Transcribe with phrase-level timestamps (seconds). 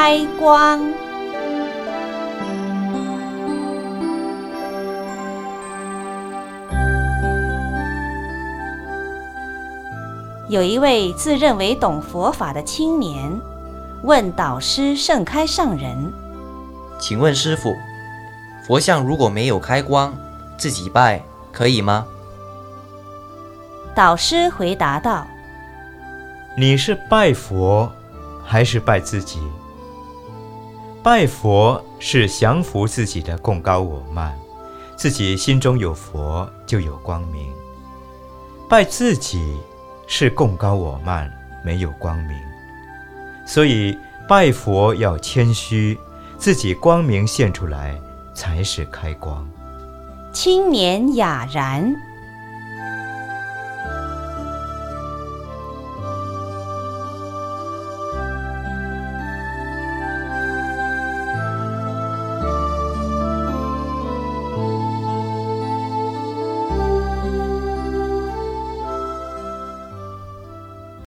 [0.00, 0.80] 开光。
[10.48, 13.28] 有一位自认为懂佛法的青年，
[14.04, 16.12] 问导师盛开上人
[17.00, 17.74] ：“请问师傅，
[18.64, 20.16] 佛像如果没有开光，
[20.56, 21.20] 自己拜
[21.52, 22.06] 可以吗？”
[23.96, 25.26] 导师回答道
[26.56, 27.90] ：“你是拜佛，
[28.44, 29.40] 还是拜自己？
[31.08, 34.38] 拜佛是降服自己的贡高我慢，
[34.94, 37.46] 自己心中有佛就有光明；
[38.68, 39.56] 拜自己。”
[40.06, 41.32] 是贡高我慢，
[41.64, 42.36] 没有光明，
[43.46, 43.96] 所以
[44.28, 45.98] 拜佛要谦虚，
[46.36, 47.98] 自己光明现出来
[48.34, 49.48] 才是开光。
[50.30, 51.90] 青年雅然。